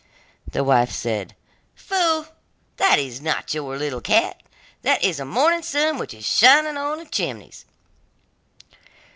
[0.51, 1.35] The wife said:
[1.75, 2.25] 'Fool,
[2.77, 4.41] that is not your little cat,
[4.81, 7.65] that is the morning sun which is shining on the chimneys.